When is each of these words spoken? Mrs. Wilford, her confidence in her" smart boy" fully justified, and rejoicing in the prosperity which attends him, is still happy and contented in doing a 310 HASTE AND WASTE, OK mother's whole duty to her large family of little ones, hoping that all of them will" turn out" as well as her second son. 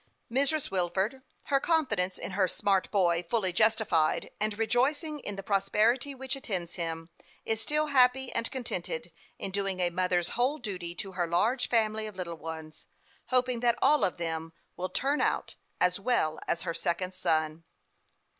Mrs. 0.31 0.71
Wilford, 0.71 1.21
her 1.43 1.59
confidence 1.59 2.17
in 2.17 2.31
her" 2.31 2.47
smart 2.47 2.89
boy" 2.89 3.21
fully 3.29 3.53
justified, 3.53 4.31
and 4.39 4.57
rejoicing 4.57 5.19
in 5.19 5.35
the 5.35 5.43
prosperity 5.43 6.15
which 6.15 6.35
attends 6.35 6.73
him, 6.73 7.11
is 7.45 7.61
still 7.61 7.85
happy 7.85 8.31
and 8.33 8.49
contented 8.49 9.11
in 9.37 9.51
doing 9.51 9.79
a 9.79 9.89
310 9.91 9.91
HASTE 9.91 9.91
AND 9.91 9.95
WASTE, 9.95 9.95
OK 9.95 10.01
mother's 10.39 10.49
whole 10.49 10.57
duty 10.57 10.95
to 10.95 11.11
her 11.11 11.27
large 11.27 11.69
family 11.69 12.07
of 12.07 12.15
little 12.15 12.35
ones, 12.37 12.87
hoping 13.27 13.59
that 13.59 13.77
all 13.79 14.03
of 14.03 14.17
them 14.17 14.53
will" 14.75 14.89
turn 15.01 15.21
out" 15.21 15.53
as 15.79 15.99
well 15.99 16.39
as 16.47 16.63
her 16.63 16.73
second 16.73 17.13
son. 17.13 17.63